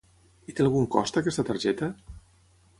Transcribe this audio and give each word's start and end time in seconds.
I 0.51 0.55
té 0.59 0.63
algun 0.67 0.87
cost 0.95 1.21
aquesta 1.23 1.47
targeta? 1.53 1.91